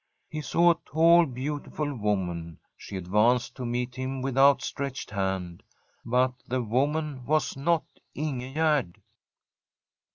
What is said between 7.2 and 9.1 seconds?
was not In gegerd.